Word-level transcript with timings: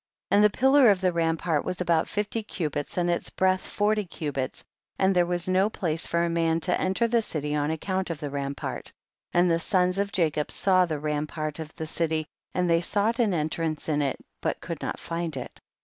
20. 0.29 0.35
And 0.37 0.43
the 0.43 0.57
pillar 0.57 0.89
of 0.89 0.99
the 0.99 1.13
rampart 1.13 1.63
was 1.63 1.79
about 1.79 2.07
fifty 2.07 2.41
cubits 2.41 2.97
and 2.97 3.07
its 3.07 3.29
breadth 3.29 3.61
forty 3.61 4.03
cubits, 4.03 4.63
and 4.97 5.15
there 5.15 5.27
was 5.27 5.47
no 5.47 5.69
place 5.69 6.07
for 6.07 6.25
a 6.25 6.27
man 6.27 6.59
to 6.61 6.81
enter 6.81 7.07
the 7.07 7.21
city 7.21 7.53
on 7.53 7.69
ac 7.69 7.77
count 7.81 8.09
of 8.09 8.19
the 8.19 8.31
rampart, 8.31 8.91
and 9.31 9.51
the 9.51 9.59
sons 9.59 9.99
of 9.99 10.11
Jacob 10.11 10.49
saw 10.49 10.85
the 10.87 10.97
rampart 10.97 11.59
of 11.59 11.75
the 11.75 11.85
city 11.85 12.25
and 12.55 12.67
they 12.67 12.81
sought 12.81 13.19
an 13.19 13.31
entrance 13.31 13.87
in 13.87 14.01
it 14.01 14.17
but 14.41 14.59
could 14.59 14.81
not 14.81 14.99
find 14.99 15.37
it. 15.37 15.59